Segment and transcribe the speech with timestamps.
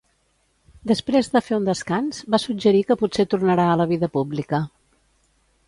[0.91, 4.67] Després de fer un descans, va suggerir que potser tornarà a la vida pública.